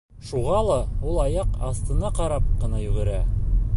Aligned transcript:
Шуға 0.27 0.61
ла 0.67 0.77
ул 1.11 1.21
аяҡ 1.25 1.53
аҫтына 1.67 2.11
ҡарап 2.21 2.49
ҡына 2.65 2.81
йүгерә. 2.87 3.21